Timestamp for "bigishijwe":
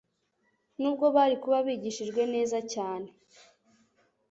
1.67-2.21